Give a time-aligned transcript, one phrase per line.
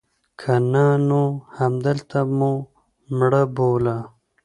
[0.39, 1.23] که نه نو
[1.57, 2.51] همدلته مو
[3.17, 3.97] مړه بوله.